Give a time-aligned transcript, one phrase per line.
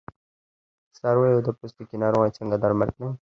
[0.91, 3.11] د څارویو د پوستکي ناروغۍ څنګه درمل کړم؟